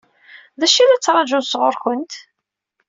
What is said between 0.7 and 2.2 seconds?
i la ttṛaǧun sɣur-kent?